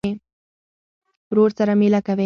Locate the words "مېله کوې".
1.79-2.19